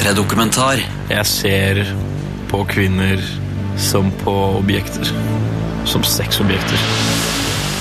[0.00, 0.80] P3-dokumentar.
[1.10, 1.78] Jeg ser
[2.48, 3.20] på kvinner
[3.76, 5.10] som på objekter.
[5.84, 6.84] Som sexobjekter.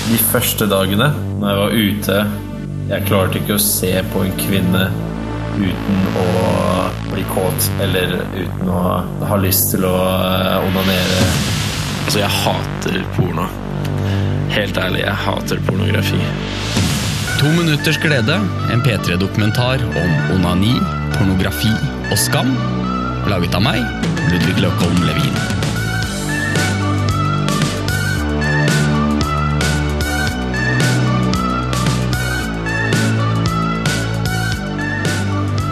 [0.09, 1.07] De første dagene
[1.39, 2.17] når jeg var ute
[2.89, 4.81] Jeg klarte ikke å se på en kvinne
[5.59, 6.25] uten å
[7.05, 8.81] bli kåt eller uten å
[9.29, 11.21] ha lyst til å eh, onanere.
[12.03, 13.45] Altså, jeg hater porno.
[14.57, 16.19] Helt ærlig, jeg hater pornografi.
[17.39, 18.41] To minutters glede,
[18.73, 20.75] en P3-dokumentar om onani,
[21.15, 21.71] pornografi
[22.09, 22.49] og skam.
[23.29, 23.81] Laget av meg,
[24.31, 25.35] Ludvig Løkholm Levin.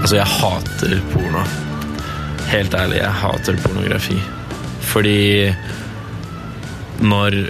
[0.01, 1.41] Altså, jeg hater porno.
[2.47, 4.19] Helt ærlig, jeg hater pornografi.
[4.87, 5.51] Fordi
[7.03, 7.41] når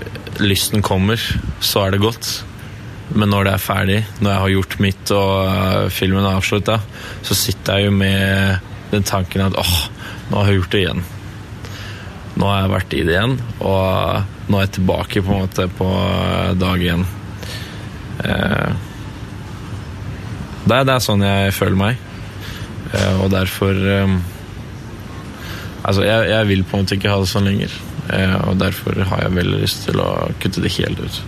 [0.42, 1.22] lysten kommer,
[1.62, 2.31] så er det godt.
[3.14, 6.80] Men når det er ferdig, når jeg har gjort mitt og øh, filmen er avslutta,
[7.23, 9.77] så sitter jeg jo med den tanken at åh,
[10.32, 11.05] nå har jeg gjort det igjen.
[12.38, 15.67] Nå har jeg vært i det igjen, og nå er jeg tilbake på en måte
[15.78, 17.06] på øh, dag igjen.
[18.23, 18.72] Eh,
[20.67, 22.03] det, det er sånn jeg føler meg.
[22.94, 24.17] Eh, og derfor eh,
[25.88, 27.72] Altså, jeg, jeg vil på en måte ikke ha det sånn lenger.
[28.11, 30.09] Eh, og derfor har jeg veldig lyst til å
[30.42, 31.20] kutte det helt ut.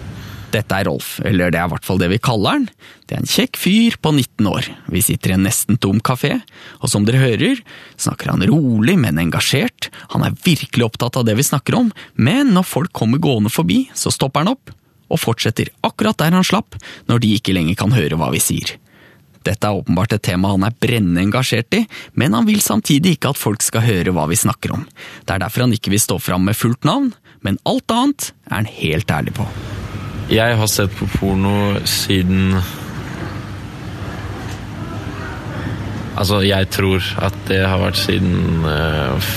[0.50, 2.66] Dette er Rolf, eller det er i hvert fall det vi kaller han.
[3.06, 4.70] Det er en kjekk fyr på 19 år.
[4.90, 6.40] Vi sitter i en nesten tom kafé,
[6.82, 7.62] og som dere hører,
[8.02, 9.92] snakker han rolig, men engasjert.
[10.16, 13.84] Han er virkelig opptatt av det vi snakker om, men når folk kommer gående forbi,
[13.94, 14.74] så stopper han opp,
[15.10, 16.78] og fortsetter akkurat der han slapp,
[17.10, 18.78] når de ikke lenger kan høre hva vi sier.
[19.46, 21.86] Dette er åpenbart et tema han er brennende engasjert i,
[22.20, 24.88] men han vil samtidig ikke at folk skal høre hva vi snakker om.
[25.24, 27.14] Det er derfor han ikke vil stå fram med fullt navn,
[27.46, 29.48] men alt annet er han helt ærlig på.
[30.30, 32.54] Jeg har sett på porno siden
[36.20, 39.30] Altså, jeg tror at det har vært siden eh,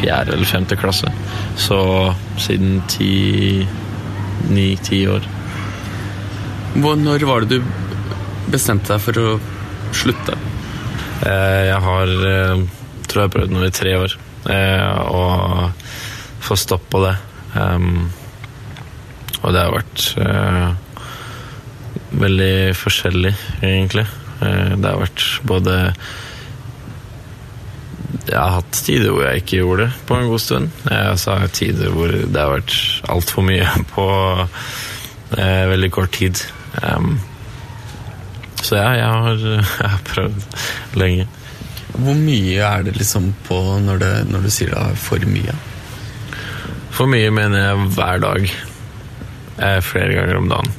[0.00, 1.12] fjerde eller femte klasse.
[1.56, 1.78] Så
[2.42, 3.64] siden ti
[4.48, 5.24] Ni-ti år.
[6.78, 7.70] Når var det du
[8.50, 9.38] bestemte deg for å
[9.94, 10.36] slutte?
[11.22, 12.66] Eh, jeg har eh,
[13.06, 15.86] tror jeg prøvd noe i tre år og
[16.44, 17.16] få stopp på det.
[19.42, 21.02] Og det har vært eh,
[22.18, 24.06] veldig forskjellig, egentlig.
[24.42, 25.76] Eh, det har vært både
[28.28, 30.70] Jeg har hatt tider hvor jeg ikke gjorde det på en god stund.
[30.88, 32.76] Jeg også har hatt tider hvor det har vært
[33.14, 34.06] altfor mye på
[35.38, 36.44] eh, veldig kort tid.
[36.82, 37.18] Um,
[38.62, 39.44] så ja, jeg har,
[39.82, 40.48] jeg har prøvd
[41.00, 41.28] lenge.
[41.98, 45.54] Hvor mye er det liksom på når, det, når du sier det er for mye?
[46.94, 48.50] For mye mener jeg hver dag.
[49.58, 50.72] Eh, flere ganger om dagen.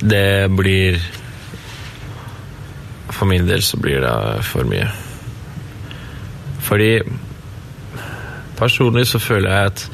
[0.00, 1.00] Det blir
[3.10, 4.90] For min del så blir det for mye.
[6.60, 7.00] Fordi
[8.58, 9.90] Personlig så føler jeg at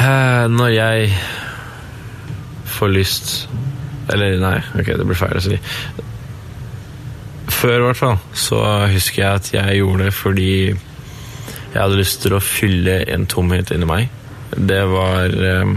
[0.00, 1.18] eh, når jeg
[2.64, 3.48] får lyst
[4.12, 5.58] Eller nei, ok, det blir feil å si.
[7.48, 8.58] Før, i hvert fall, så
[8.92, 13.72] husker jeg at jeg gjorde det fordi jeg hadde lyst til å fylle en tomhet
[13.72, 14.10] inni meg.
[14.56, 15.70] Det var eh,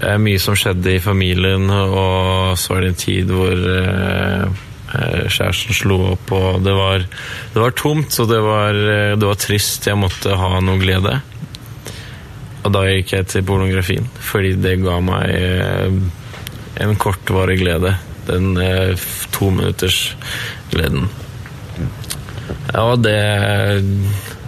[0.00, 5.24] eh, mye som skjedde i familien, og så var det en tid hvor eh, eh,
[5.26, 7.06] kjæresten slo opp, og det var,
[7.54, 9.88] det var tomt, og det var, eh, det var trist.
[9.90, 11.18] Jeg måtte ha noe glede.
[12.60, 15.30] Og da gikk jeg til pornografien, fordi det ga meg
[16.80, 17.94] en kortvarig glede.
[18.28, 18.52] Den
[19.32, 20.12] to minutters
[20.68, 21.08] gleden.
[22.74, 23.16] Ja, det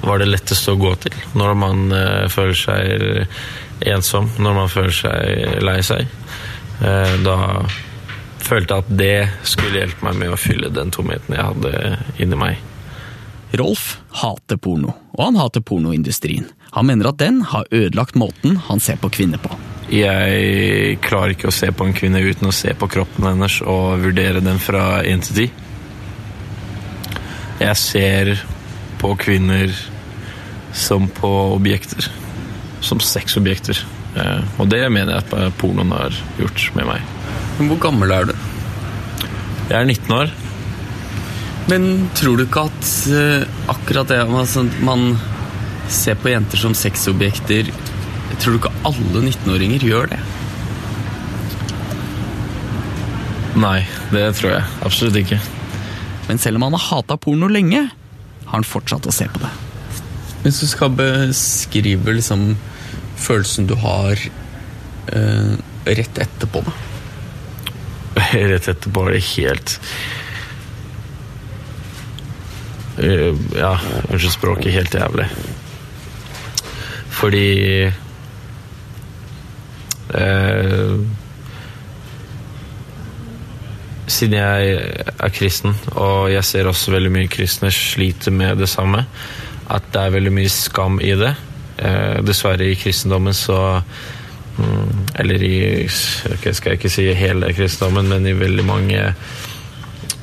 [0.03, 4.95] var det letteste å gå til når man eh, føler seg ensom, når man føler
[4.95, 6.07] seg lei seg.
[6.83, 7.39] Eh, da
[8.43, 12.39] følte jeg at det skulle hjelpe meg med å fylle den tomheten jeg hadde inni
[12.39, 12.69] meg.
[13.59, 16.49] Rolf hater porno, og han hater pornoindustrien.
[16.73, 19.53] Han mener at den har ødelagt måten han ser på kvinner på.
[19.93, 24.01] Jeg klarer ikke å se på en kvinne uten å se på kroppen hennes og
[24.01, 25.47] vurdere den fra én til ti.
[27.61, 28.33] Jeg ser
[29.03, 29.75] på kvinner
[30.73, 32.09] som på objekter.
[32.83, 33.79] Som sexobjekter.
[34.17, 37.01] Eh, Og det mener jeg at pornoen har gjort med meg.
[37.59, 38.35] Men hvor gammel er du?
[39.71, 40.33] Jeg er 19 år.
[41.71, 45.13] Men tror du ikke at eh, akkurat det altså, man
[45.93, 47.69] ser på jenter som sexobjekter
[48.41, 50.19] Tror du ikke alle 19-åringer gjør det?
[53.61, 55.39] Nei, det tror jeg absolutt ikke.
[56.31, 57.83] Men selv om han har hata porno lenge,
[58.47, 59.51] har han fortsatt å se på det.
[60.43, 62.57] Hvis du skal beskrive liksom
[63.23, 64.19] følelsen du har
[65.15, 65.53] eh,
[65.87, 66.75] rett etterpå, da.
[68.53, 69.77] Rett etterpå er det helt
[72.99, 73.77] eh, Ja,
[74.11, 75.29] unnskyld språket, helt jævlig.
[77.13, 77.49] Fordi
[80.19, 80.97] eh,
[84.13, 84.73] Siden jeg
[85.23, 89.07] er kristen, og jeg ser også veldig mye kristne sliter med det samme,
[89.71, 91.35] at det er veldig mye skam i det.
[91.77, 93.81] Eh, dessverre i kristendommen så
[94.59, 95.57] mm, Eller i
[96.29, 99.07] okay, Skal jeg ikke si hele kristendommen, men i veldig mange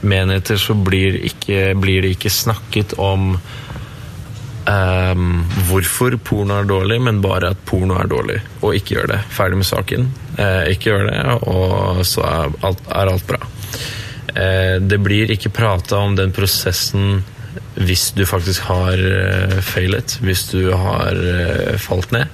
[0.01, 3.33] menigheter så blir, ikke, blir det ikke snakket om
[4.69, 5.23] eh,
[5.67, 8.39] hvorfor porno er dårlig, men bare at porno er dårlig.
[8.61, 9.21] Og ikke gjør det.
[9.35, 10.07] Ferdig med saken.
[10.37, 11.19] Eh, ikke gjør det,
[11.51, 13.41] og så er alt, er alt bra.
[14.35, 17.23] Eh, det blir ikke prata om den prosessen
[17.79, 22.27] hvis du faktisk har uh, feilet, hvis du har uh, falt ned.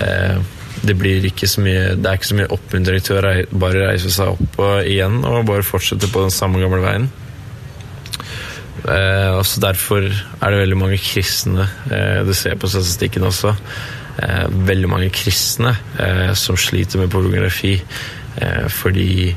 [0.00, 0.40] Uh,
[0.86, 4.58] det ikke mye Det er ikke så mye oppmuntring til å bare reise seg opp
[4.84, 7.06] igjen og bare fortsette på den samme gamle veien.
[8.84, 11.64] Eh, også Derfor er det veldig mange kristne
[12.28, 13.54] Du ser på statistikken også.
[14.68, 15.74] veldig mange kristne
[16.36, 17.74] som sliter med pornografi
[18.68, 19.34] fordi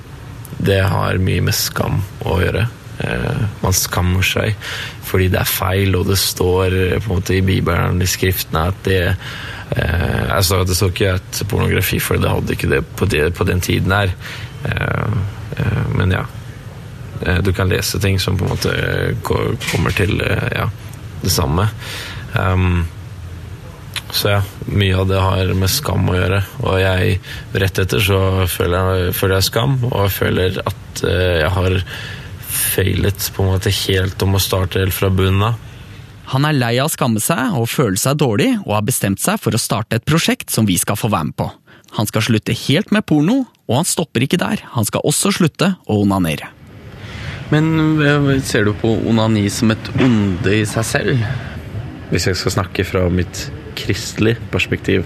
[0.60, 2.68] det har mye med skam å gjøre.
[3.00, 4.57] Eh, man skammer seg
[5.07, 8.66] fordi det er feil, og det står eh, på en måte i Bibelen, i skriftene,
[8.74, 13.07] at det eh, altså, Det står ikke at pornografi, for det hadde ikke det på,
[13.10, 14.13] det, på den tiden her.
[15.96, 16.25] men ja.
[17.44, 18.74] Du kan lese ting som på en måte
[19.24, 20.22] kommer til
[20.56, 20.69] ja,
[21.22, 21.68] det samme.
[22.34, 22.86] Um,
[24.12, 26.40] så ja, mye av det har med skam å gjøre.
[26.63, 27.19] Og jeg,
[27.54, 31.81] rett etter så føler jeg, føler jeg skam, og jeg føler at jeg har
[32.50, 35.66] feilet på en måte helt om å starte helt fra bunnen av.
[36.30, 39.40] Han er lei av å skamme seg og føle seg dårlig, og har bestemt seg
[39.42, 41.50] for å starte et prosjekt som vi skal få være med på.
[41.98, 44.62] Han skal slutte helt med porno, og han stopper ikke der.
[44.75, 46.51] Han skal også slutte å onanere.
[47.50, 51.24] Men eh, ser du på onani som et onde i seg selv?
[52.12, 53.48] Hvis jeg skal snakke fra mitt
[53.78, 55.06] kristelige perspektiv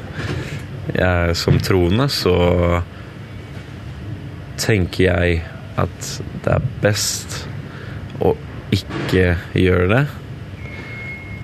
[0.94, 2.36] jeg, Som troende, så
[4.60, 5.44] tenker jeg
[5.80, 6.10] at
[6.44, 7.44] det er best
[8.24, 8.34] å
[8.74, 10.04] ikke gjøre det.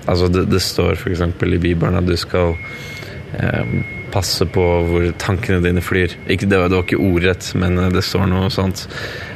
[0.09, 1.21] Altså, det, det står f.eks.
[1.21, 2.55] i Bibelen at du skal
[3.37, 3.73] eh,
[4.13, 6.15] passe på hvor tankene dine flyr.
[6.27, 8.87] Ikke, det, var, det var ikke ordrett, men det står noe sånt.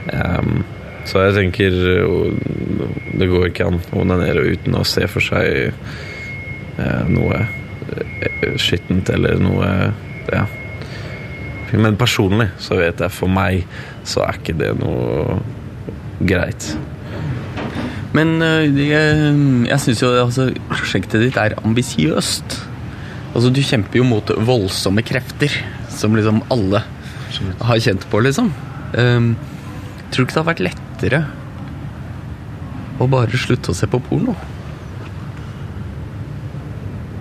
[0.10, 0.64] Um,
[1.04, 1.74] så jeg tenker
[3.20, 5.74] Det går ikke an å onanere uten å se for seg
[6.80, 9.70] eh, noe eh, skittent eller noe
[10.32, 10.46] Ja.
[11.74, 13.64] Men personlig så vet jeg for meg
[14.08, 15.40] så er ikke det noe
[16.24, 16.74] greit.
[18.14, 19.32] Men eh, jeg,
[19.70, 22.60] jeg syns jo altså, prosjektet ditt er ambisiøst.
[23.34, 25.54] Altså, du kjemper jo mot voldsomme krefter,
[25.94, 26.84] som liksom alle
[27.66, 28.52] har kjent på, liksom.
[28.94, 29.34] Um,
[30.14, 31.24] tror du ikke det har vært lettere
[33.02, 34.36] å bare slutte å se på porno?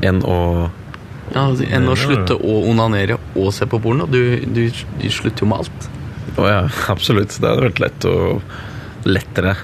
[0.04, 0.38] Enn å
[1.32, 4.04] ja, altså, Enn å slutte å onanere og se på porno?
[4.10, 5.88] Du, du, du slutter jo med alt.
[6.36, 6.62] Å ja,
[6.94, 7.36] absolutt.
[7.38, 8.16] Det hadde vært lett å
[9.02, 9.56] Lettere.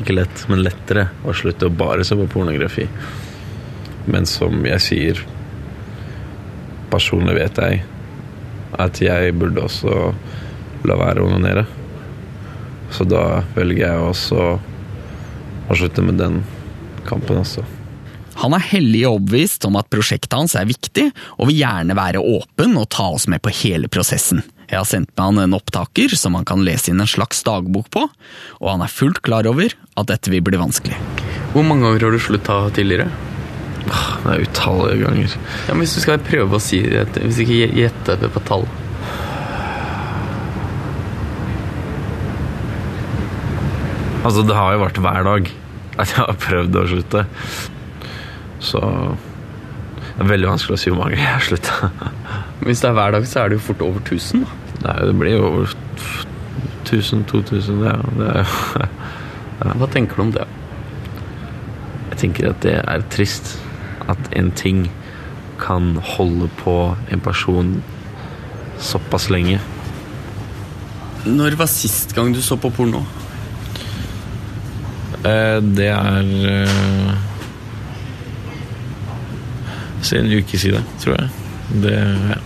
[0.00, 2.86] Ikke lett, men lettere å slutte å bare se på pornografi.
[4.08, 5.24] Men som jeg sier
[6.88, 7.82] Personlig vet jeg
[8.80, 9.92] at jeg burde også
[10.88, 11.66] la være å onanere.
[12.96, 14.46] Så da velger jeg også
[15.68, 16.38] å slutte med den
[17.04, 17.66] kampen også.
[18.40, 22.76] Han er hellig overbevist om at prosjektet hans er viktig, og vil gjerne være åpen
[22.80, 24.40] og ta oss med på hele prosessen.
[24.68, 27.88] Jeg har sendt med han en opptaker som han kan lese inn en slags dagbok
[27.94, 28.02] på,
[28.60, 30.98] og han er fullt klar over at dette vil bli vanskelig.
[31.54, 33.08] Hvor mange ganger har du slutta tidligere?
[33.88, 35.38] Det er utallige ganger.
[35.68, 38.44] Ja, men Hvis du skal prøve å si det, hvis du ikke gjette det på
[38.44, 38.66] tall
[44.18, 45.50] Altså, det har jo vært hver dag
[45.98, 47.22] at jeg har prøvd å slutte.
[48.60, 51.88] Så det er veldig vanskelig å si hvor mange jeg har slutta.
[52.64, 54.46] Hvis det er hver dag, så er det jo fort over 1000.
[54.84, 55.74] Nei, det blir jo over
[56.88, 57.84] 1000-2000.
[57.86, 57.96] Ja.
[59.62, 59.74] ja.
[59.78, 60.46] Hva tenker du om det?
[62.10, 63.56] Jeg tenker at det er trist
[64.08, 64.88] at en ting
[65.60, 66.74] kan holde på
[67.12, 67.78] en person
[68.78, 69.60] såpass lenge.
[71.26, 73.02] Når var sist gang du så på porno?
[75.26, 77.16] Eh, det er eh,
[80.02, 81.28] Siden en uke siden, tror jeg.
[81.82, 81.96] Det,
[82.30, 82.36] ja.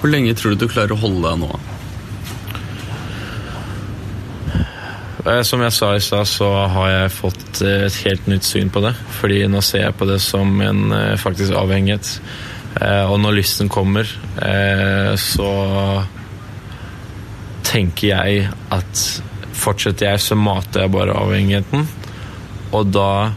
[0.00, 1.52] Hvor lenge tror du du klarer å holde deg nå?
[5.26, 8.70] Eh, som jeg sa i stad, så har jeg fått eh, et helt nytt syn
[8.72, 8.94] på det.
[9.18, 12.14] Fordi nå ser jeg på det som en eh, faktisk avhengighet.
[12.80, 14.06] Og når lysten kommer,
[15.18, 15.48] så
[17.66, 19.02] tenker jeg at
[19.58, 21.88] fortsetter jeg, så mater jeg bare avhengigheten.
[22.70, 23.32] og da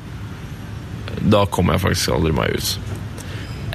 [1.17, 2.92] Da kommer jeg faktisk aldri meg ut.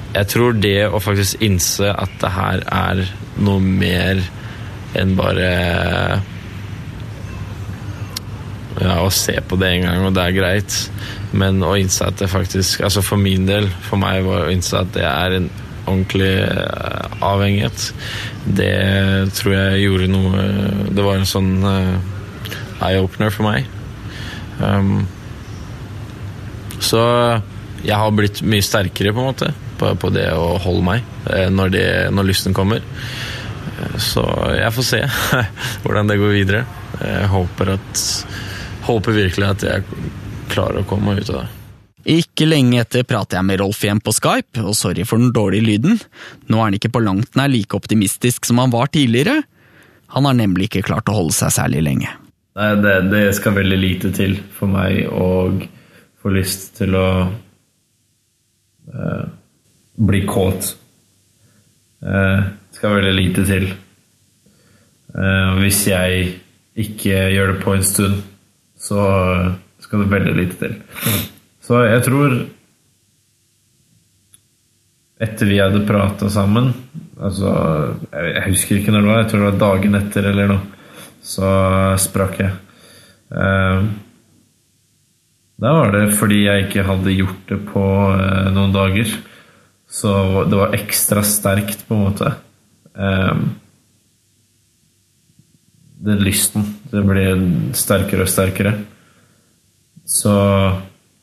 [0.09, 3.03] Jeg tror det å faktisk innse at det her er
[3.37, 4.23] noe mer
[4.97, 5.49] enn bare
[8.79, 10.77] ja, å se på det en gang, og det er greit.
[11.37, 14.89] Men å innse at det faktisk Altså for min del, for meg, å innse at
[14.95, 15.49] det er en
[15.83, 17.85] ordentlig eh, avhengighet.
[18.57, 18.73] Det
[19.37, 20.43] tror jeg gjorde noe
[20.95, 23.69] Det var en sånn uh, eye-opener for meg.
[24.59, 25.07] Um,
[26.79, 27.01] så
[27.83, 31.47] jeg har blitt mye sterkere, på en måte, på, på det å holde meg eh,
[31.53, 31.83] når, de,
[32.13, 32.83] når lysten kommer.
[33.99, 34.23] Så
[34.57, 35.03] jeg får se
[35.85, 36.65] hvordan det går videre.
[36.99, 38.03] Jeg håper, at,
[38.89, 40.03] håper virkelig at jeg
[40.51, 41.47] klarer å komme meg ut av det.
[42.09, 45.67] Ikke lenge etter prater jeg med Rolf igjen på Skype, og sorry for den dårlige
[45.67, 45.99] lyden.
[46.47, 49.41] Nå er han ikke på langt nær like optimistisk som han var tidligere.
[50.15, 52.13] Han har nemlig ikke klart å holde seg særlig lenge.
[52.57, 55.27] Nei, det, det skal veldig lite til for meg å
[56.19, 57.09] få lyst til å
[58.89, 59.27] eh,
[59.99, 60.75] bli kåt.
[62.01, 63.65] Eh, skal veldig lite til.
[65.09, 66.29] Eh, hvis jeg
[66.79, 68.21] ikke gjør det på en stund,
[68.79, 69.01] så
[69.83, 70.79] skal det veldig lite til.
[71.63, 72.39] Så jeg tror
[75.19, 76.69] Etter vi hadde prata sammen
[77.19, 77.49] altså,
[78.15, 80.61] Jeg husker ikke når det var, jeg tror det var dagen etter eller noe.
[81.19, 81.49] Så
[81.99, 82.53] sprakk jeg.
[83.35, 83.81] Eh,
[85.59, 87.83] da var det fordi jeg ikke hadde gjort det på
[88.15, 89.11] eh, noen dager.
[89.89, 90.11] Så
[90.45, 92.33] det var ekstra sterkt, på en måte.
[92.93, 93.55] Um,
[95.99, 96.67] den lysten.
[96.91, 97.25] Det ble
[97.77, 98.75] sterkere og sterkere.
[100.09, 100.35] Så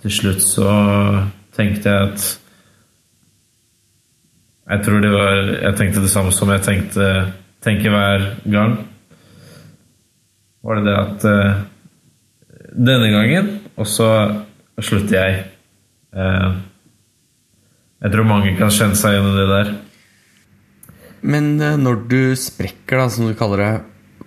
[0.02, 0.66] til slutt så
[1.56, 2.26] tenkte jeg at
[4.66, 5.32] Jeg tror det var
[5.62, 7.32] Jeg tenkte det samme som jeg tenkte
[7.62, 8.76] tenker hver gang.
[10.62, 11.64] Var det det at uh,
[12.76, 14.08] Denne gangen, og så
[14.82, 15.44] slutter jeg.
[16.12, 16.58] Uh,
[18.06, 19.74] jeg tror mange kan kjenne seg igjen i det der.
[21.26, 23.74] Men uh, når du sprekker, da, som du kaller det,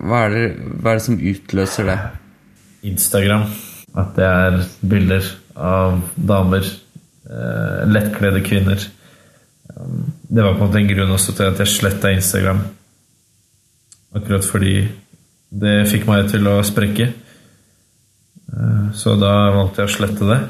[0.00, 0.44] hva er det,
[0.80, 1.98] hva er det som utløser det?
[2.92, 3.48] Instagram.
[3.98, 4.60] At det er
[4.92, 5.26] bilder
[5.60, 6.68] av damer.
[7.30, 8.84] Eh, lettkledde kvinner.
[9.76, 12.62] Um, det var på en måte en grunn også til at jeg sletta Instagram.
[14.16, 14.74] Akkurat fordi
[15.50, 17.10] det fikk meg til å sprekke.
[18.50, 20.40] Eh, så da valgte jeg å slette det.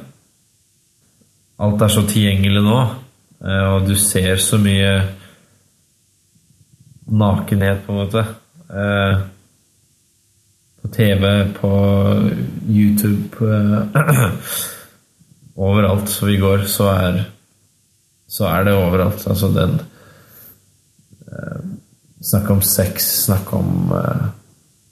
[1.60, 2.98] Alt er så tilgjengelig nå, eh,
[3.40, 4.90] og du ser så mye
[7.10, 8.24] nakenhet, på en måte.
[8.70, 9.20] Eh,
[10.82, 11.70] på TV, på
[12.68, 13.28] YouTube
[15.60, 17.24] Overalt som vi går, så er,
[18.28, 19.26] så er det overalt.
[19.28, 19.80] Altså den
[21.26, 21.60] eh,
[22.20, 24.26] Snakk om sex, snakk om eh,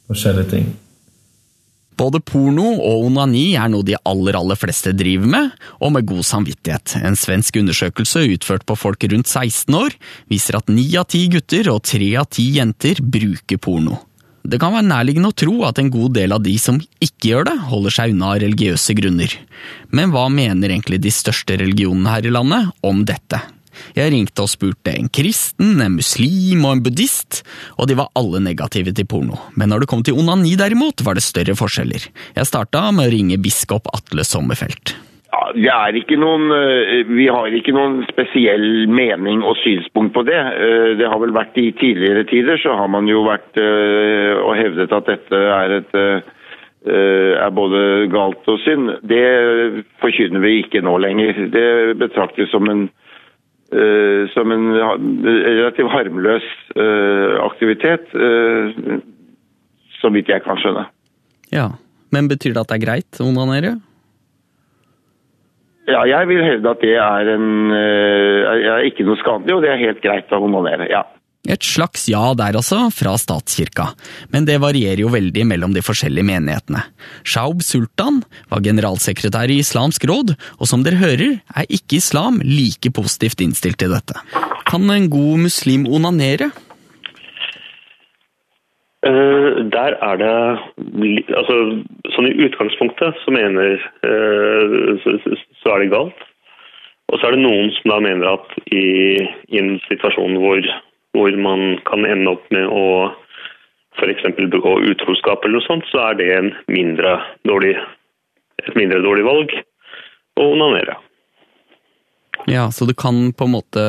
[0.09, 0.69] forskjellige ting.
[1.99, 6.23] Både porno og onani er noe de aller aller fleste driver med, og med god
[6.27, 6.95] samvittighet.
[7.03, 9.97] En svensk undersøkelse utført på folk rundt 16 år
[10.31, 13.99] viser at ni av ti gutter og tre av ti jenter bruker porno.
[14.49, 17.51] Det kan være nærliggende å tro at en god del av de som ikke gjør
[17.51, 19.35] det, holder seg unna religiøse grunner.
[19.93, 23.43] Men hva mener egentlig de største religionene her i landet om dette?
[23.99, 27.43] Jeg ringte og spurte en kristen, en muslim og en buddhist,
[27.79, 29.41] og de var alle negative til porno.
[29.57, 32.09] Men når det kom til onani derimot, var det større forskjeller.
[32.39, 34.97] Jeg starta med å ringe biskop Atle Sommerfelt.
[35.29, 40.25] Ja, det er ikke noen, eh, Vi har ikke noen spesiell mening og synspunkt på
[40.25, 40.39] det.
[40.39, 44.57] Eh, det har vel vært I tidligere tider så har man jo vært eh, og
[44.57, 46.25] hevdet at dette er, et,
[46.89, 49.03] er både galt og synd.
[49.03, 51.51] Det forkynner vi ikke nå lenger.
[51.53, 52.89] Det betraktes som en,
[54.33, 56.45] som en relativt harmløs
[57.45, 58.07] aktivitet,
[59.99, 60.87] så vidt jeg kan skjønne.
[61.53, 61.69] Ja,
[62.11, 63.75] Men betyr det at det er greit å onanere?
[65.89, 69.71] Ja, jeg vil hevde at det er, en, eh, er ikke noe skadelig, og det
[69.73, 70.89] er helt greit å onanere.
[70.91, 71.05] ja.
[71.49, 73.91] Et slags ja der altså, fra statskirka,
[74.35, 76.85] men det varierer jo veldig mellom de forskjellige menighetene.
[77.25, 78.21] Shaub Sultan
[78.53, 83.81] var generalsekretær i Islamsk råd, og som dere hører, er ikke islam like positivt innstilt
[83.81, 84.21] til dette.
[84.69, 86.51] Kan en god muslim onanere?
[89.07, 90.37] Uh, der er det
[91.39, 91.55] altså,
[92.17, 95.15] Sånn i utgangspunktet så mener uh, så,
[95.63, 96.25] så, er det galt.
[97.09, 99.23] Og så er det noen som da mener at i,
[99.55, 100.67] i en situasjon hvor,
[101.19, 102.85] hvor, man kan ende opp med å
[103.99, 104.25] f.eks.
[104.39, 107.17] begå utroskap eller noe sånt, så er det en mindre
[107.49, 107.75] dårlig,
[108.63, 109.55] et mindre dårlig valg
[110.39, 110.95] å onanere.
[112.49, 113.85] Ja, så det kan på en måte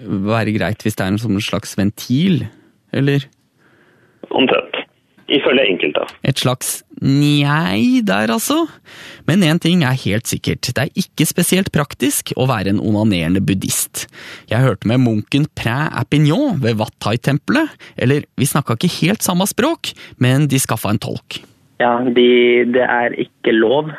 [0.00, 2.44] være greit hvis det er en sånn slags ventil,
[2.96, 3.26] eller?
[4.30, 4.69] Omtrent.
[5.30, 6.06] Ifølge enkelte.
[6.26, 8.66] Et slags Njei der, altså.
[9.28, 13.40] Men én ting er helt sikkert, det er ikke spesielt praktisk å være en onanerende
[13.40, 14.04] buddhist.
[14.50, 19.94] Jeg hørte med munken Præ Apignon ved Watthai-tempelet, eller vi snakka ikke helt samme språk,
[20.18, 21.40] men de skaffa en tolk.
[21.80, 22.28] Ja, de,
[22.74, 23.94] det er ikke lov.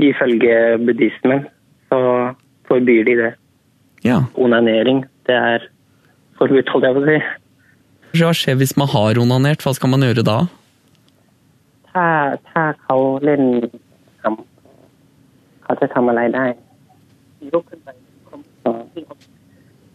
[0.00, 1.48] Ifølge buddhismen
[1.90, 2.00] så
[2.70, 3.32] forbyr de det.
[4.06, 5.66] Ja, Onanering, det er
[6.38, 7.18] forbudt, holdt jeg på å si.
[8.10, 9.62] Hva skjer hvis man har onanert?
[9.62, 10.38] Hva skal man gjøre da?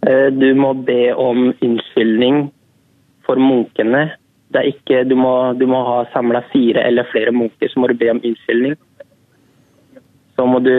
[0.07, 2.45] Eh, du må be om unnskyldning
[3.27, 4.07] for munkene.
[4.55, 8.07] Ikke, du, må, du, må, ha samla fire eller flere munker, så må du be
[8.13, 8.77] om unnskyldning.
[10.35, 10.75] Så må du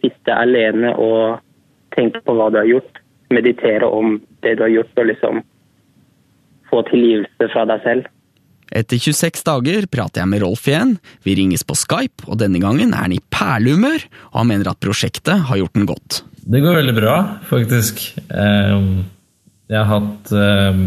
[0.00, 1.42] sitte alene og
[1.96, 3.02] tenke på hva du har gjort.
[3.32, 5.42] Meditere om det du har gjort, og liksom
[6.72, 8.10] få tilgivelse fra deg selv.
[8.72, 10.94] Etter 26 dager prater jeg med Rolf igjen,
[11.26, 14.80] vi ringes på Skype, og denne gangen er han i perlehumør, og han mener at
[14.80, 16.22] prosjektet har gjort den godt.
[16.42, 17.16] Det går veldig bra,
[17.50, 18.00] faktisk.
[18.32, 19.04] Ehm,
[19.68, 20.80] Jeg har hatt ehm,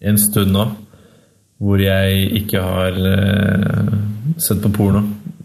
[0.00, 0.68] en stund nå
[1.60, 3.90] hvor jeg ikke har eh,
[4.40, 5.02] sett på porno.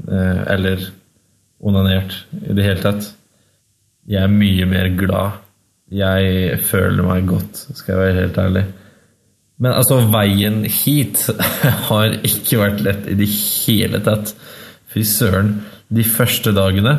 [0.07, 0.85] eh, Eller
[1.59, 3.09] onanert i det hele tatt.
[4.07, 5.41] Jeg er mye mer glad.
[5.93, 8.65] Jeg føler meg godt, skal jeg være helt ærlig.
[9.61, 11.27] Men altså, veien hit
[11.89, 14.33] har ikke vært lett i det hele tatt.
[14.91, 15.53] Fy søren.
[15.93, 16.95] De første dagene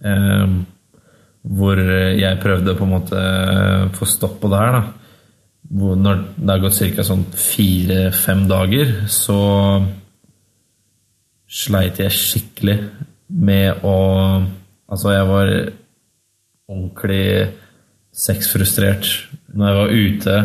[0.00, 0.54] eh,
[1.40, 3.20] hvor jeg prøvde på en måte
[3.96, 4.82] få stopp på det her, da.
[5.70, 7.04] Hvor når det har gått ca.
[7.06, 9.38] sånn fire-fem dager, så
[11.50, 12.80] sleit jeg skikkelig
[13.28, 13.98] med å
[14.90, 15.48] Altså, jeg var
[16.70, 17.50] ordentlig
[18.14, 19.08] sexfrustrert
[19.54, 20.36] når jeg var ute.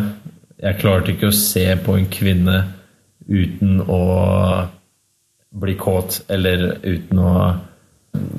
[0.66, 2.58] Jeg klarte ikke å se på en kvinne
[3.26, 4.02] uten å
[5.56, 7.34] bli kåt, eller uten å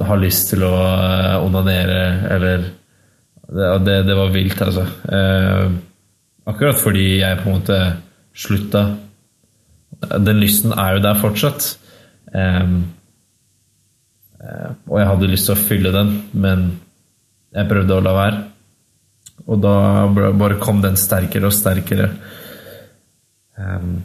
[0.06, 2.02] ha lyst til å eh, onanere,
[2.36, 2.72] eller
[3.46, 4.82] Det, det, var vilt, altså.
[5.06, 5.68] Eh,
[6.50, 7.76] akkurat fordi jeg på en måte
[8.34, 8.80] slutta.
[10.18, 11.68] Den lysten er jo der fortsatt.
[12.34, 12.72] Eh,
[14.42, 16.66] eh, og jeg hadde lyst til å fylle den, men
[17.56, 18.42] jeg prøvde å la være.
[19.46, 19.74] Og da
[20.12, 22.10] bare kom den sterkere og sterkere.
[23.56, 24.00] Um,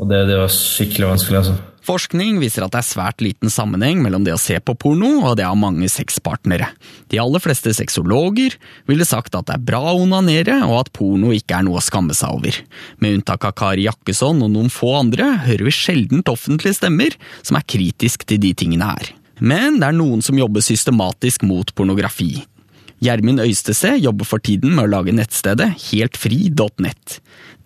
[0.00, 1.60] og det, det var skikkelig vanskelig, altså.
[1.82, 5.34] Forskning viser at det er svært liten sammenheng mellom det å se på porno og
[5.38, 6.68] det å ha mange sexpartnere.
[7.10, 8.54] De aller fleste sexologer
[8.90, 11.82] ville sagt at det er bra å onanere, og at porno ikke er noe å
[11.82, 12.60] skamme seg over.
[13.02, 17.58] Med unntak av Kari Jakkesson og noen få andre, hører vi sjeldent offentlige stemmer som
[17.58, 19.10] er kritisk til de tingene her.
[19.42, 22.44] Men det er noen som jobber systematisk mot pornografi.
[23.02, 27.16] Gjermund Øystese jobber for tiden med å lage nettstedet heltfri.nett.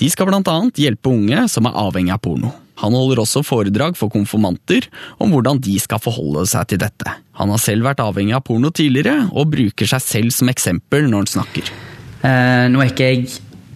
[0.01, 2.53] De skal blant annet hjelpe unge som er avhengig av porno.
[2.81, 4.89] Han holder også foredrag for konfirmanter
[5.23, 7.13] om hvordan de skal forholde seg til dette.
[7.41, 11.25] Han har selv vært avhengig av porno tidligere, og bruker seg selv som eksempel når
[11.25, 11.73] han snakker.
[12.21, 13.27] Eh, nå er ikke jeg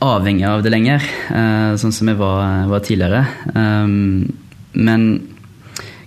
[0.05, 3.25] avhengig av det lenger, eh, sånn som jeg var, var tidligere.
[3.55, 4.29] Um,
[4.73, 5.09] men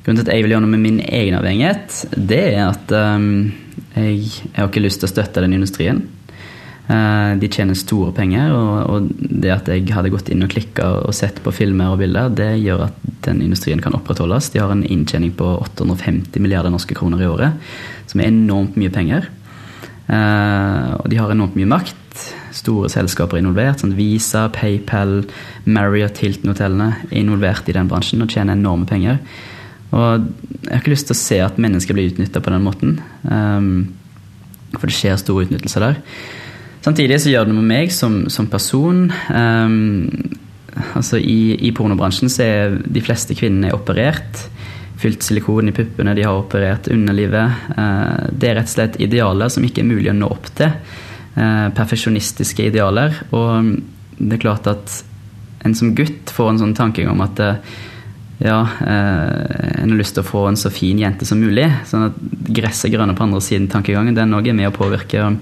[0.04, 3.54] grunnen til at jeg vil gjøre noe med min egen avhengighet, det er at um,
[3.96, 6.04] jeg, jeg har ikke lyst til å støtte den industrien.
[6.84, 11.16] Eh, de tjener store penger, og, det at jeg hadde gått inn og klikka og
[11.16, 14.52] sett på filmer og bilder, det gjør at den industrien kan opprettholdes.
[14.52, 17.72] De har en inntjening på 850 milliarder norske kroner i året,
[18.12, 19.30] som er enormt mye penger.
[20.12, 22.00] Eh, og de har enormt mye makt.
[22.54, 23.80] Store selskaper er involvert.
[23.80, 25.22] Sånn Visa, PayPal,
[25.64, 29.24] Marriott, Hilton-hotellene er involvert i den bransjen og tjener enorme penger.
[29.94, 30.24] Og
[30.64, 32.96] jeg har ikke lyst til å se at mennesker blir utnytta på den måten.
[33.28, 33.92] Um,
[34.74, 36.00] for det skjer stor utnyttelse der.
[36.84, 39.06] Samtidig så gjør det med meg som, som person.
[39.30, 40.34] Um,
[40.98, 44.48] altså i, I pornobransjen så er de fleste kvinnene operert.
[45.00, 47.64] Fylt silikon i puppene, de har operert underlivet.
[47.78, 50.74] Uh, det er rett og slett idealer som ikke er mulig å nå opp til.
[51.38, 53.22] Uh, perfeksjonistiske idealer.
[53.36, 53.76] Og
[54.18, 55.02] det er klart at
[55.64, 57.84] en som gutt får en sånn tankegang om at uh,
[58.40, 61.68] ja, eh, en har lyst til å få en så fin jente som mulig.
[61.90, 62.18] Sånn at
[62.50, 64.16] gresset er grønne på andre siden tankegangen.
[64.18, 65.38] Den òg er med å påvirke.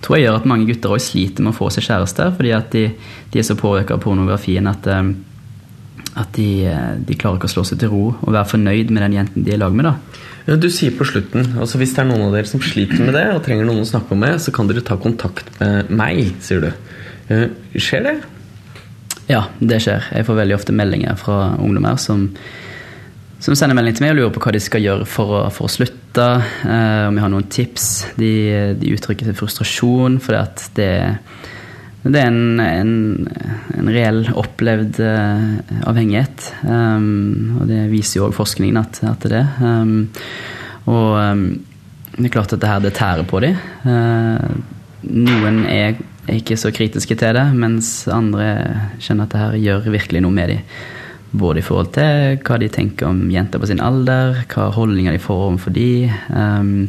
[0.00, 2.70] tror jeg gjør at mange gutter også sliter med å få seg kjæreste, fordi at
[2.70, 2.84] de,
[3.32, 5.12] de er så påvirka av pornografien at, eh,
[6.14, 9.02] at de, eh, de klarer ikke å slå seg til ro og være fornøyd med
[9.02, 9.84] den jenten de er i lag med.
[9.84, 9.96] da.
[10.46, 13.12] Ja, du sier på slutten altså Hvis det er noen av dere som sliter med
[13.12, 16.60] det og trenger noen å snakke med, så kan dere ta kontakt med meg, sier
[16.60, 16.72] du.
[17.28, 18.16] Eh, Skjer det?
[19.28, 20.08] Ja, det skjer.
[20.16, 22.30] Jeg får veldig ofte meldinger fra ungdommer som,
[23.44, 25.68] som sender melding til meg og lurer på hva de skal gjøre for å, for
[25.68, 26.28] å slutte.
[26.64, 27.88] Eh, om jeg har noen tips.
[28.16, 28.32] De,
[28.80, 30.90] de uttrykker sin frustrasjon fordi at det,
[32.08, 32.92] det er en, en,
[33.76, 36.48] en reell opplevd uh, avhengighet.
[36.64, 39.56] Um, og det viser jo òg forskningen at, at det er.
[39.60, 40.06] Um,
[40.88, 41.48] og um,
[42.16, 43.58] det er klart at det her det tærer på dem.
[43.84, 44.56] Uh,
[45.04, 48.46] noen er, er ikke så kritiske til det, mens andre
[49.02, 50.78] kjenner at det her gjør virkelig noe med dem.
[51.28, 55.20] Både i forhold til hva de tenker om jenter på sin alder, hva holdninger de
[55.20, 55.90] får overfor de.
[56.32, 56.88] Um,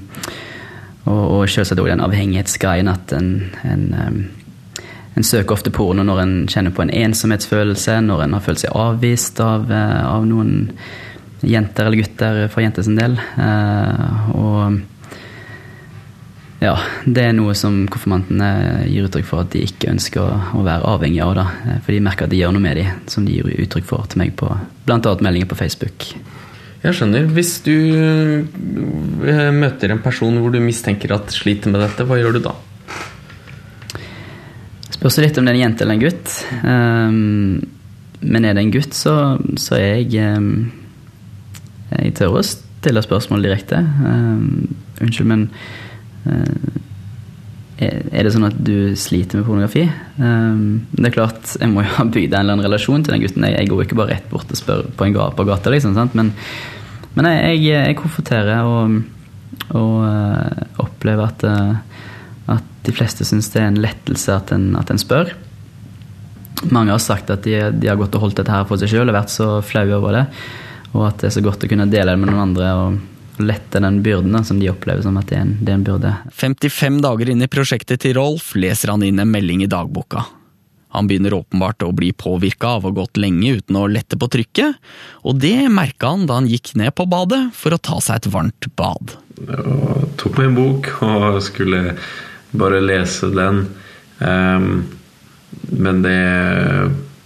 [1.10, 3.34] og, og selvsagt òg den avhengighetsgreien at en,
[3.68, 4.22] en um,
[5.20, 8.76] en søker ofte porno når en kjenner på en ensomhetsfølelse, når en har følt seg
[8.78, 10.70] avvist av, eh, av noen
[11.44, 13.18] jenter eller gutter for jenters del.
[13.36, 14.80] Uh, og
[16.60, 16.74] ja,
[17.08, 21.22] det er noe som konfirmantene gir uttrykk for at de ikke ønsker å, være avhengig
[21.24, 21.36] av.
[21.38, 21.46] Da.
[21.64, 24.10] Eh, for de merker at det gjør noe med dem, som de gir uttrykk for
[24.12, 24.50] til meg på
[24.88, 25.00] bl.a.
[25.24, 26.10] meldinger på Facebook.
[26.80, 27.28] Jeg skjønner.
[27.36, 27.76] Hvis du
[29.56, 32.56] møter en person hvor du mistenker at sliter med dette, hva gjør du da?
[35.00, 36.32] Spørs litt om det er en jente eller en gutt.
[36.64, 37.60] Um,
[38.20, 39.14] men er det en gutt, så,
[39.60, 40.72] så er jeg um,
[41.94, 43.80] Jeg tør å stille spørsmål direkte.
[43.80, 45.46] Um, unnskyld, men
[47.80, 49.86] er det sånn at du sliter med pornografi?
[50.20, 53.48] det er klart, Jeg må jo ha bygd en eller annen relasjon til den gutten.
[53.48, 56.34] Jeg, går ikke bare rett bort og spør på en på gata liksom, men,
[57.16, 59.00] men, jeg, jeg, jeg konfronterer og,
[59.80, 61.78] og uh, opplever at uh,
[62.50, 65.34] at de fleste syns det er en lettelse at en, at en, spør.
[66.74, 69.12] Mange har sagt at de, de har gått og holdt dette her for seg sjøl
[69.12, 70.26] og vært så flaue over det.
[70.96, 73.00] Og at det er så godt å kunne dele det med noen andre og
[73.40, 75.86] lette den byrden da, som de opplever som at det er, en, det er en
[75.88, 76.16] byrde.
[76.36, 80.26] 55 dager inn i prosjektet til Rolf leser han inn en melding i dagboka.
[80.96, 84.30] Han begynner åpenbart å bli påvirka av å ha gått lenge uten å lette på
[84.34, 84.80] trykket,
[85.22, 88.30] og det merka han da han gikk ned på badet for å ta seg et
[88.34, 89.14] varmt bad.
[89.38, 91.84] Jeg tok meg en bok og skulle
[92.58, 93.68] bare lese den.
[94.18, 94.72] Um,
[95.70, 96.20] men det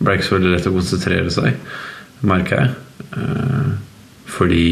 [0.04, 1.56] ble ikke så veldig lett å konsentrere seg,
[2.28, 2.76] merker jeg.
[3.16, 3.72] Uh,
[4.28, 4.68] fordi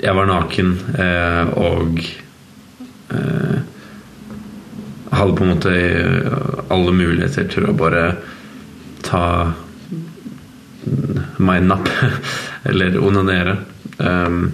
[0.00, 1.98] jeg var naken eh, og
[3.14, 3.58] eh,
[5.10, 5.74] hadde på en måte
[6.70, 8.04] alle muligheter til å bare
[9.04, 9.24] ta
[11.40, 11.90] meg en napp.
[12.70, 13.56] Eller onanere.
[13.98, 14.52] Um,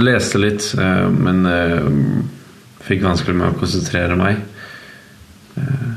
[0.00, 1.88] leste litt, eh, men uh,
[2.86, 4.40] fikk vanskelig med å konsentrere meg.
[5.58, 5.88] Eh,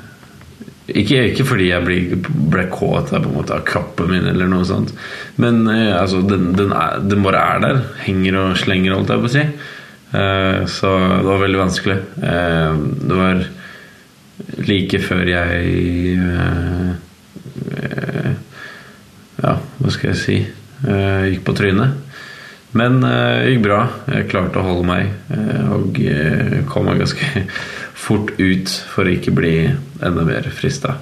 [0.92, 1.98] ikke, ikke fordi jeg ble,
[2.52, 4.92] ble kåt en måte av kroppen min, eller noe sånt.
[5.40, 7.82] Men altså, den, den, er, den, bare er der.
[8.04, 9.46] Henger og slenger, holdt jeg på å si.
[10.70, 11.96] Så det var veldig vanskelig.
[12.20, 13.40] Det var
[14.68, 16.20] like før jeg
[19.40, 20.38] Ja, hva skal jeg si
[21.34, 21.96] Gikk på trynet.
[22.74, 23.80] Men det uh, gikk bra.
[24.10, 25.12] Jeg klarte å holde meg
[25.74, 26.00] og
[26.70, 27.46] kom meg ganske
[28.04, 29.56] fort ut for å ikke bli
[30.04, 30.98] enda mer frista.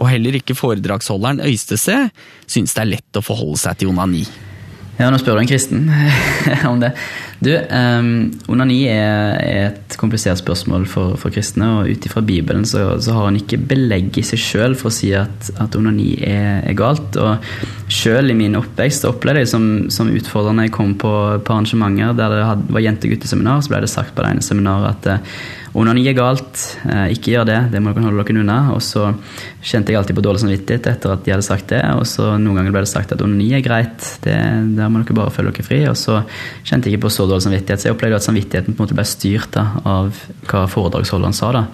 [0.00, 1.98] Og heller ikke foredragsholderen Øystese
[2.50, 4.24] syns det er lett å forholde seg til onani.
[5.02, 5.88] Ja, nå spør du en kristen
[6.70, 6.92] om det.
[7.42, 9.40] Du, um, onani er,
[9.72, 13.58] et komplisert spørsmål for, for kristne, og ut ifra Bibelen så, så, har han ikke
[13.72, 17.18] belegg i seg sjøl for å si at, at onani er, er, galt.
[17.18, 17.42] Og
[17.90, 22.36] sjøl i min oppvekst opplevde jeg som, som utfordrende jeg kom på, på arrangementer der
[22.36, 25.34] det had, var jente-gutteseminar, så ble det sagt på det ene seminaret at uh,
[25.72, 28.58] Onani er galt, uh, ikke gjør det, det må dere holde dere unna.
[28.74, 29.08] Og så
[29.64, 31.80] kjente jeg alltid på dårlig samvittighet etter at de hadde sagt det.
[31.96, 34.36] Og så noen ganger ble det sagt at onani er greit, det,
[34.76, 35.80] der må dere bare føle dere fri.
[35.90, 36.20] Og så
[36.62, 38.98] kjente jeg ikke på så dårlig samvittighet, så jeg opplevde at samvittigheten på en måte
[38.98, 41.54] ble styrt da, av hva foredragsholderen sa.
[41.56, 41.64] da.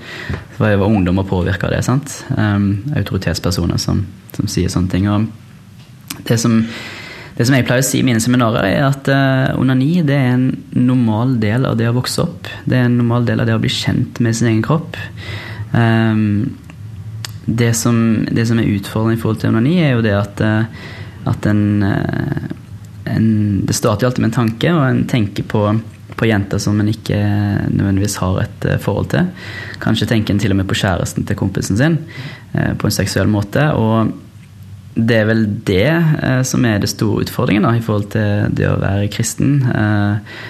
[0.62, 1.82] Jeg var ungdom og påvirka av det.
[1.86, 2.22] sant?
[2.36, 5.10] Um, autoritetspersoner som, som sier sånne ting.
[5.12, 6.62] Og det som
[7.38, 10.32] det som jeg pleier å si i mine seminarer, er at uh, onani det er
[10.32, 12.48] en normal del av det å vokse opp.
[12.66, 14.98] Det er en normal del av det å bli kjent med sin egen kropp.
[15.70, 16.56] Um,
[17.46, 20.90] det, som, det, som, er utfordrende i forhold til onani, er jo det at, uh,
[21.30, 22.50] at en, uh,
[23.14, 23.28] en,
[23.66, 25.64] Det starter alltid med en tanke, og en tenker på,
[26.18, 27.18] på jenter som en ikke
[27.72, 29.28] nødvendigvis har et forhold til.
[29.82, 32.00] Kanskje tenker en til og med på kjæresten til kompisen sin
[32.52, 33.70] på en seksuell måte.
[33.76, 34.14] og
[34.98, 38.66] det er vel det eh, som er det store utfordringen da, i forhold til det
[38.66, 39.60] å være kristen.
[39.70, 40.40] Eh,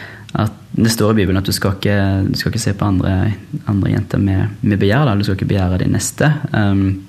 [0.44, 3.32] at Det står i Bibelen at du skal ikke, du skal ikke se på andre,
[3.66, 5.08] andre jenter med, med, begjær.
[5.08, 5.16] Da.
[5.16, 6.28] Du skal ikke begjære de neste.
[6.52, 7.04] Um,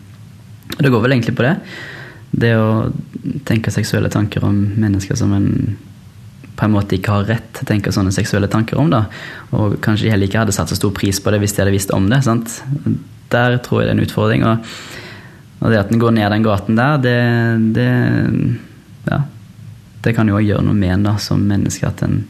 [0.79, 1.57] Det går vel egentlig på det.
[2.31, 2.69] Det å
[3.47, 5.77] tenke seksuelle tanker om mennesker som en
[6.59, 8.89] på en måte ikke har rett til å tenke sånne seksuelle tanker om.
[8.91, 9.05] da,
[9.55, 11.71] Og kanskje de heller ikke hadde satt så stor pris på det hvis de hadde
[11.71, 12.19] visst om det.
[12.25, 12.57] sant?
[13.31, 14.43] Der tror jeg det er en utfordring.
[14.43, 14.65] og
[15.59, 17.19] og det at en går ned den gaten der, det,
[17.75, 17.89] det
[19.11, 19.23] Ja.
[19.99, 22.21] Det kan jo òg gjøre noe med en da, som menneske, at en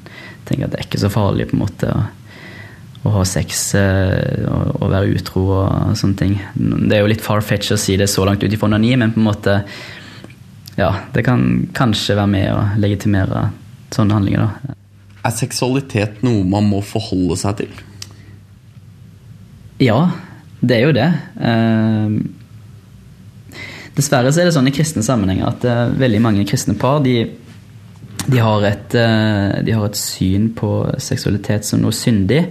[0.50, 2.00] tenker at det er ikke så farlig på en måte å,
[3.08, 6.36] å ha sex eh, og, og være utro og sånne ting.
[6.56, 9.22] Det er jo litt far-fetch å si det så langt ut ifra onani, men på
[9.22, 9.62] en måte
[10.80, 13.50] Ja, det kan kanskje være med å legitimere
[13.92, 14.76] sånne handlinger, da.
[15.28, 17.82] Er seksualitet noe man må forholde seg til?
[19.84, 20.00] Ja,
[20.60, 21.08] det er jo det.
[21.50, 22.08] Eh,
[23.96, 27.16] dessverre så er det sånn i kristne sammenhenger at eh, veldig mange kristne par de,
[28.26, 32.46] de, har et, eh, de, har et, syn på seksualitet som noe syndig.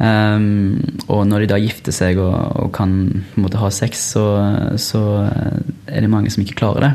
[0.00, 0.80] Um,
[1.12, 2.92] og når de da gifter seg og, og kan
[3.36, 4.24] måte, ha sex, så,
[4.80, 5.02] så,
[5.84, 6.92] er det mange som ikke klarer det.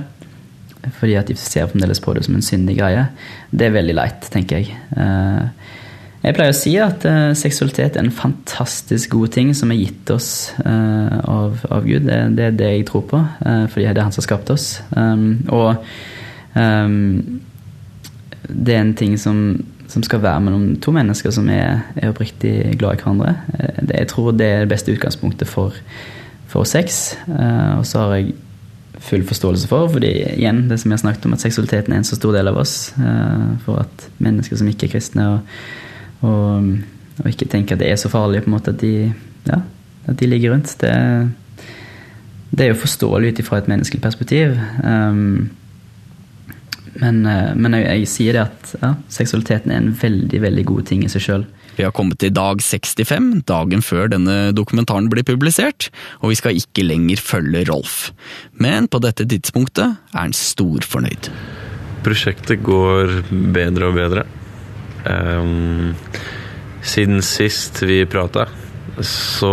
[1.00, 3.08] Fordi at de ser fremdeles på det som en syndig greie.
[3.52, 4.78] Det er veldig leit, tenker jeg.
[4.98, 5.50] Uh,
[6.26, 10.10] jeg pleier å si at uh, seksualitet er en fantastisk god ting som er gitt
[10.14, 10.30] oss
[10.66, 12.08] uh, av, av, Gud.
[12.10, 14.70] Det, det, er det jeg tror på, fordi det er han som har skapt oss.
[14.98, 15.86] Um, og
[16.58, 17.42] um,
[18.50, 19.38] det er en ting som,
[19.96, 23.36] som, skal være mellom to mennesker som er, er oppriktig glad i hverandre.
[23.80, 25.78] Det, jeg tror det er det beste utgangspunktet for,
[26.52, 27.16] for sex.
[27.78, 28.36] og så har jeg
[29.06, 32.08] full forståelse for, fordi igjen, det som jeg har snakket om, at seksualiteten er en
[32.08, 32.94] så stor del av oss.
[33.66, 35.40] for at mennesker som ikke er kristne og
[36.26, 36.70] og,
[37.20, 39.12] og, ikke tenker at det er så farlig på en måte at de,
[39.48, 39.60] ja,
[40.06, 40.76] at de ligger rundt.
[40.82, 40.94] Det,
[42.52, 44.56] det er jo forståelig ut ifra et menneskelig perspektiv.
[44.84, 45.52] Um,
[47.02, 50.90] men, eh, men jeg, jeg, sier det at ja, seksualiteten er en veldig veldig god
[50.92, 51.46] ting i seg sjøl.
[51.76, 55.90] Vi har kommet til dag 65, dagen før denne dokumentaren blir publisert,
[56.22, 58.14] og vi skal ikke lenger følge Rolf.
[58.64, 61.32] Men på dette tidspunktet er han storfornøyd.
[62.06, 64.24] Prosjektet går bedre og bedre.
[65.06, 65.96] Um,
[66.86, 68.48] siden sist vi prata,
[69.04, 69.52] så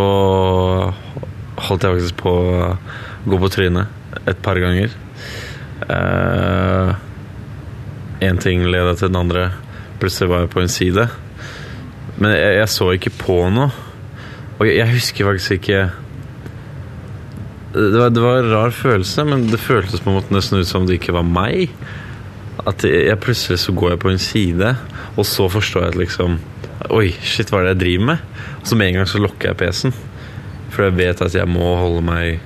[1.59, 2.75] holdt jeg faktisk på å
[3.27, 4.95] gå på trynet et par ganger.
[8.23, 9.49] Én ting leda til den andre.
[9.99, 11.09] Plutselig var jeg på en side.
[12.21, 13.73] Men jeg, jeg så ikke på noe.
[14.59, 15.83] Og jeg, jeg husker faktisk ikke
[17.73, 20.69] det var, det var, en rar følelse, men det føltes på en måte nesten ut
[20.69, 21.73] som det ikke var meg.
[22.69, 24.75] At jeg plutselig så går jeg på en side,
[25.17, 26.41] og så forstår jeg at liksom
[26.93, 28.23] Oi, shit, hva er det jeg driver med?
[28.59, 29.93] Og så med en gang så lukker jeg PC-en.
[30.75, 32.41] For jeg vet at jeg må holde meg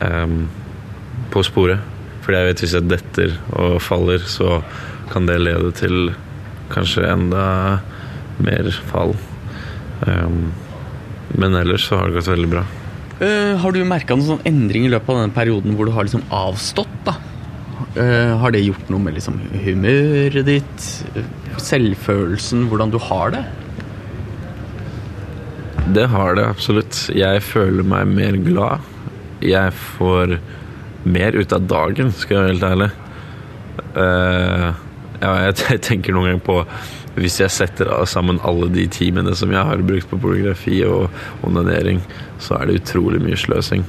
[0.00, 0.46] um,
[1.30, 1.82] på sporet.
[2.24, 4.62] Fordi jeg vet hvis jeg detter og faller, så
[5.10, 6.12] kan det lede til
[6.70, 7.44] kanskje enda
[8.40, 9.14] mer fall.
[10.06, 10.52] Um,
[11.38, 12.66] men ellers så har det gått veldig bra.
[13.20, 16.06] Uh, har du merka noen sånn endring i løpet av denne perioden hvor du har
[16.06, 16.94] liksom avstått?
[17.06, 17.16] da?
[17.96, 20.86] Uh, har det gjort noe med liksom, humøret ditt,
[21.60, 23.44] selvfølelsen, hvordan du har det?
[25.90, 27.08] Det har det absolutt.
[27.16, 28.86] Jeg føler meg mer glad.
[29.42, 30.36] Jeg får
[31.08, 32.90] mer ut av dagen, skal jeg være helt ærlig.
[33.96, 34.89] Uh,
[35.20, 36.58] ja, jeg tenker noen ganger på
[37.20, 41.10] hvis jeg setter sammen alle de timene som jeg har brukt på pornografi og
[41.46, 42.00] onanering,
[42.40, 43.82] så er det utrolig mye sløsing.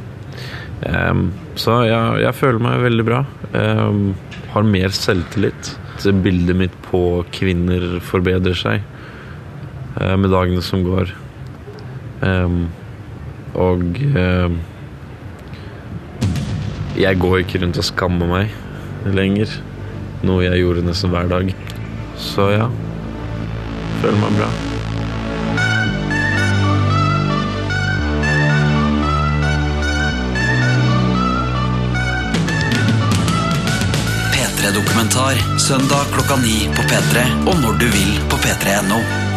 [0.82, 3.22] Um, så jeg, jeg føler meg veldig bra.
[3.54, 4.16] Um,
[4.52, 5.76] har mer selvtillit.
[6.02, 8.82] Bildet mitt på kvinner forbedrer seg
[10.02, 11.14] uh, med dagene som går.
[12.26, 12.64] Um,
[13.54, 14.00] og
[16.98, 19.54] jeg går ikke rundt og skammer meg lenger.
[20.22, 21.54] Noe jeg gjorde nesten hver dag.
[22.22, 22.68] Så ja.
[24.02, 24.50] Føler meg bra.
[34.36, 39.31] P3-dokumentar søndag klokka ni på P3 og når du vil på p3.no.